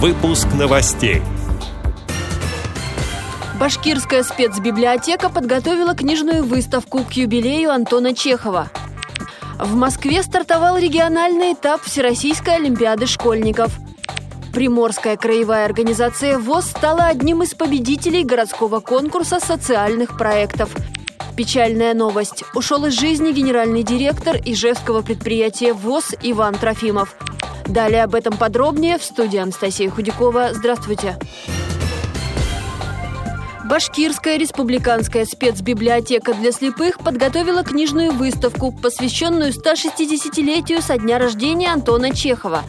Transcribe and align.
Выпуск 0.00 0.46
новостей. 0.56 1.22
Башкирская 3.58 4.22
спецбиблиотека 4.22 5.28
подготовила 5.28 5.92
книжную 5.96 6.44
выставку 6.44 7.02
к 7.02 7.14
юбилею 7.14 7.72
Антона 7.72 8.14
Чехова. 8.14 8.70
В 9.58 9.74
Москве 9.74 10.22
стартовал 10.22 10.78
региональный 10.78 11.54
этап 11.54 11.82
Всероссийской 11.82 12.54
Олимпиады 12.54 13.06
школьников. 13.06 13.76
Приморская 14.52 15.16
краевая 15.16 15.64
организация 15.64 16.38
ВОЗ 16.38 16.66
стала 16.66 17.06
одним 17.06 17.42
из 17.42 17.54
победителей 17.54 18.22
городского 18.22 18.78
конкурса 18.78 19.40
социальных 19.40 20.16
проектов. 20.16 20.70
Печальная 21.36 21.92
новость. 21.92 22.44
Ушел 22.54 22.84
из 22.84 22.92
жизни 22.92 23.32
генеральный 23.32 23.82
директор 23.82 24.36
Ижевского 24.36 25.02
предприятия 25.02 25.72
ВОЗ 25.72 26.14
Иван 26.22 26.54
Трофимов. 26.54 27.16
Далее 27.68 28.02
об 28.02 28.14
этом 28.14 28.36
подробнее 28.36 28.96
в 28.96 29.04
студии 29.04 29.38
Анастасия 29.38 29.90
Худякова. 29.90 30.54
Здравствуйте. 30.54 31.18
Башкирская 33.66 34.38
республиканская 34.38 35.26
спецбиблиотека 35.26 36.32
для 36.32 36.52
слепых 36.52 36.98
подготовила 37.00 37.62
книжную 37.62 38.12
выставку, 38.12 38.72
посвященную 38.72 39.52
160-летию 39.52 40.80
со 40.80 40.96
дня 40.96 41.18
рождения 41.18 41.70
Антона 41.70 42.14
Чехова. 42.14 42.62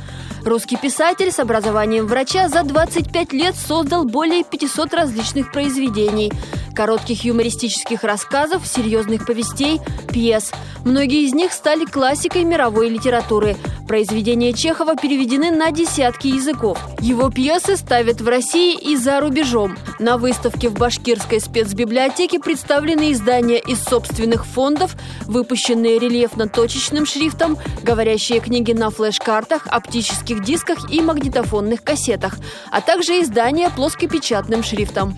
Русский 0.43 0.75
писатель 0.75 1.31
с 1.31 1.39
образованием 1.39 2.05
врача 2.05 2.49
за 2.49 2.63
25 2.63 3.31
лет 3.31 3.55
создал 3.55 4.03
более 4.03 4.43
500 4.43 4.93
различных 4.93 5.53
произведений– 5.53 6.33
коротких 6.73 7.23
юмористических 7.23 8.03
рассказов, 8.03 8.65
серьезных 8.65 9.25
повестей, 9.25 9.81
пьес. 10.11 10.51
Многие 10.85 11.25
из 11.25 11.33
них 11.33 11.53
стали 11.53 11.85
классикой 11.85 12.43
мировой 12.43 12.89
литературы. 12.89 13.57
Произведения 13.87 14.53
Чехова 14.53 14.95
переведены 14.95 15.51
на 15.51 15.71
десятки 15.71 16.27
языков. 16.27 16.79
Его 16.99 17.29
пьесы 17.31 17.75
ставят 17.75 18.21
в 18.21 18.27
России 18.27 18.77
и 18.77 18.95
за 18.95 19.19
рубежом. 19.19 19.77
На 19.97 20.17
выставке 20.17 20.69
в 20.69 20.73
Башкирской 20.73 21.41
спецбиблиотеке 21.41 22.39
представлены 22.39 23.11
издания 23.11 23.59
из 23.59 23.83
собственных 23.83 24.45
фондов, 24.45 24.95
выпущенные 25.25 25.97
рельефно-точечным 25.97 27.05
шрифтом, 27.05 27.57
говорящие 27.81 28.39
книги 28.39 28.73
на 28.73 28.91
флеш-картах, 28.91 29.65
оптических 29.67 30.43
дисках 30.43 30.91
и 30.91 31.01
магнитофонных 31.01 31.83
кассетах, 31.83 32.37
а 32.71 32.81
также 32.81 33.21
издания 33.21 33.69
плоскопечатным 33.71 34.63
шрифтом. 34.63 35.17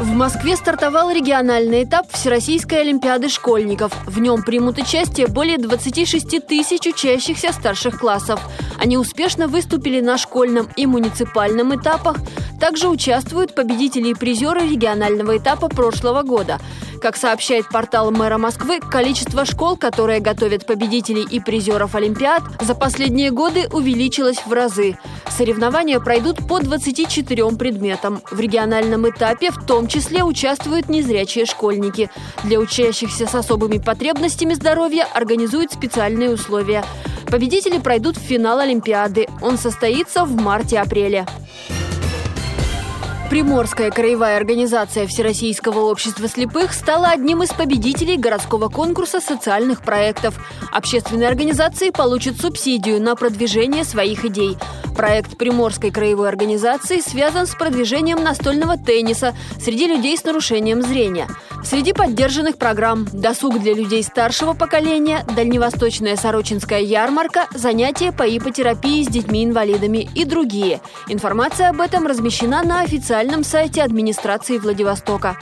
В 0.00 0.08
Москве 0.08 0.56
стартовал 0.56 1.12
региональный 1.12 1.84
этап 1.84 2.10
Всероссийской 2.10 2.80
Олимпиады 2.80 3.28
школьников. 3.28 3.92
В 4.06 4.18
нем 4.18 4.42
примут 4.42 4.78
участие 4.78 5.28
более 5.28 5.56
26 5.56 6.44
тысяч 6.44 6.86
учащихся 6.86 7.52
старших 7.52 8.00
классов. 8.00 8.40
Они 8.76 8.98
успешно 8.98 9.46
выступили 9.46 10.00
на 10.00 10.18
школьном 10.18 10.68
и 10.76 10.86
муниципальном 10.86 11.76
этапах. 11.76 12.16
Также 12.60 12.88
участвуют 12.88 13.54
победители 13.54 14.08
и 14.08 14.14
призеры 14.14 14.68
регионального 14.68 15.36
этапа 15.36 15.68
прошлого 15.68 16.22
года– 16.22 16.58
как 17.04 17.18
сообщает 17.18 17.68
портал 17.68 18.10
мэра 18.10 18.38
Москвы, 18.38 18.80
количество 18.80 19.44
школ, 19.44 19.76
которые 19.76 20.20
готовят 20.20 20.64
победителей 20.64 21.22
и 21.30 21.38
призеров 21.38 21.94
Олимпиад, 21.94 22.42
за 22.62 22.74
последние 22.74 23.30
годы 23.30 23.68
увеличилось 23.70 24.38
в 24.46 24.50
разы. 24.50 24.96
Соревнования 25.28 26.00
пройдут 26.00 26.48
по 26.48 26.60
24 26.60 27.50
предметам. 27.58 28.22
В 28.30 28.40
региональном 28.40 29.06
этапе 29.06 29.50
в 29.50 29.66
том 29.66 29.86
числе 29.86 30.24
участвуют 30.24 30.88
незрячие 30.88 31.44
школьники. 31.44 32.08
Для 32.42 32.58
учащихся 32.58 33.26
с 33.26 33.34
особыми 33.34 33.76
потребностями 33.76 34.54
здоровья 34.54 35.06
организуют 35.12 35.72
специальные 35.72 36.30
условия. 36.30 36.82
Победители 37.26 37.76
пройдут 37.80 38.16
в 38.16 38.20
финал 38.20 38.60
Олимпиады. 38.60 39.28
Он 39.42 39.58
состоится 39.58 40.24
в 40.24 40.34
марте-апреле. 40.40 41.26
Приморская 43.34 43.90
краевая 43.90 44.36
организация 44.36 45.08
Всероссийского 45.08 45.90
общества 45.90 46.28
слепых 46.28 46.72
стала 46.72 47.08
одним 47.08 47.42
из 47.42 47.48
победителей 47.48 48.16
городского 48.16 48.68
конкурса 48.68 49.20
социальных 49.20 49.82
проектов. 49.82 50.38
Общественные 50.70 51.30
организации 51.30 51.90
получат 51.90 52.40
субсидию 52.40 53.02
на 53.02 53.16
продвижение 53.16 53.82
своих 53.82 54.24
идей. 54.24 54.56
Проект 54.94 55.36
Приморской 55.36 55.90
краевой 55.90 56.28
организации 56.28 57.00
связан 57.00 57.46
с 57.46 57.54
продвижением 57.54 58.22
настольного 58.22 58.76
тенниса 58.76 59.34
среди 59.60 59.86
людей 59.86 60.16
с 60.16 60.24
нарушением 60.24 60.82
зрения. 60.82 61.28
Среди 61.64 61.92
поддержанных 61.92 62.58
программ 62.58 63.06
«Досуг 63.12 63.60
для 63.60 63.74
людей 63.74 64.02
старшего 64.02 64.52
поколения», 64.52 65.24
«Дальневосточная 65.34 66.16
Сорочинская 66.16 66.80
ярмарка», 66.80 67.46
занятия 67.54 68.12
по 68.12 68.22
ипотерапии 68.22 69.02
с 69.02 69.08
детьми-инвалидами 69.08 70.08
и 70.14 70.24
другие. 70.24 70.80
Информация 71.08 71.70
об 71.70 71.80
этом 71.80 72.06
размещена 72.06 72.62
на 72.62 72.82
официальном 72.82 73.44
сайте 73.44 73.82
администрации 73.82 74.58
Владивостока. 74.58 75.38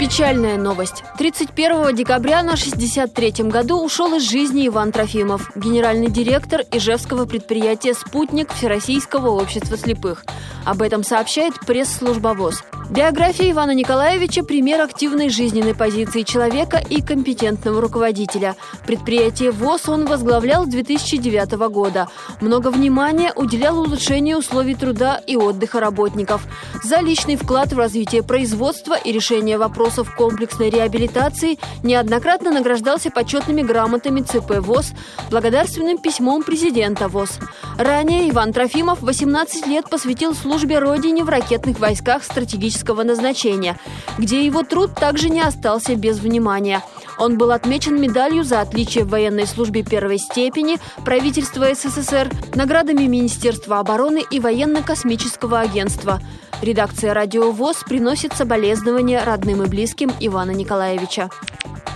Печальная 0.00 0.56
новость. 0.56 1.04
31 1.18 1.94
декабря 1.94 2.42
на 2.42 2.54
63-м 2.54 3.50
году 3.50 3.84
ушел 3.84 4.14
из 4.14 4.22
жизни 4.22 4.66
Иван 4.66 4.92
Трофимов, 4.92 5.54
генеральный 5.54 6.10
директор 6.10 6.62
Ижевского 6.72 7.26
предприятия 7.26 7.92
«Спутник» 7.92 8.50
Всероссийского 8.50 9.28
общества 9.28 9.76
слепых. 9.76 10.24
Об 10.64 10.80
этом 10.80 11.04
сообщает 11.04 11.52
пресс-служба 11.66 12.28
ВОЗ. 12.28 12.62
Биография 12.90 13.52
Ивана 13.52 13.70
Николаевича– 13.70 14.42
пример 14.44 14.80
активной 14.80 15.28
жизненной 15.28 15.76
позиции 15.76 16.22
человека 16.22 16.82
и 16.90 17.00
компетентного 17.00 17.80
руководителя. 17.80 18.56
Предприятие 18.84 19.52
ВОЗ 19.52 19.88
он 19.90 20.06
возглавлял 20.06 20.64
с 20.64 20.68
2009 20.68 21.52
года. 21.70 22.08
Много 22.40 22.72
внимания 22.72 23.32
уделял 23.36 23.78
улучшению 23.78 24.38
условий 24.38 24.74
труда 24.74 25.20
и 25.24 25.36
отдыха 25.36 25.78
работников. 25.78 26.44
За 26.82 26.98
личный 26.98 27.36
вклад 27.36 27.72
в 27.72 27.78
развитие 27.78 28.24
производства 28.24 28.94
и 28.98 29.12
решение 29.12 29.56
вопросов 29.56 30.12
комплексной 30.16 30.68
реабилитации 30.68 31.60
неоднократно 31.84 32.50
награждался 32.50 33.12
почетными 33.12 33.62
грамотами 33.62 34.22
ЦП 34.22 34.58
ВОЗ, 34.58 34.94
благодарственным 35.30 35.98
письмом 35.98 36.42
президента 36.42 37.06
ВОЗ. 37.06 37.38
Ранее 37.78 38.28
Иван 38.30 38.52
Трофимов 38.52 39.00
18 39.00 39.68
лет 39.68 39.88
посвятил 39.88 40.34
службе 40.34 40.80
Родине 40.80 41.22
в 41.22 41.28
ракетных 41.28 41.78
войсках 41.78 42.24
стратегического 42.24 42.79
политического 42.80 43.02
назначения, 43.02 43.76
где 44.18 44.44
его 44.44 44.62
труд 44.62 44.94
также 44.94 45.30
не 45.30 45.40
остался 45.40 45.94
без 45.96 46.18
внимания. 46.18 46.82
Он 47.18 47.36
был 47.36 47.50
отмечен 47.50 48.00
медалью 48.00 48.44
за 48.44 48.60
отличие 48.60 49.04
в 49.04 49.10
военной 49.10 49.46
службе 49.46 49.82
первой 49.82 50.18
степени 50.18 50.78
правительства 51.04 51.66
СССР, 51.74 52.30
наградами 52.54 53.04
Министерства 53.04 53.78
обороны 53.78 54.22
и 54.30 54.40
военно-космического 54.40 55.60
агентства. 55.60 56.20
Редакция 56.62 57.14
«Радио 57.14 57.50
ВОЗ» 57.52 57.84
приносит 57.86 58.32
соболезнования 58.32 59.22
родным 59.24 59.62
и 59.62 59.66
близким 59.66 60.10
Ивана 60.20 60.52
Николаевича. 60.52 61.30